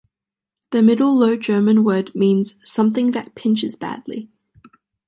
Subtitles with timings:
[0.71, 4.31] The Middle Low German word means "something that pinches badly".